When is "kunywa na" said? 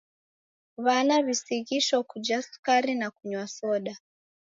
3.15-3.51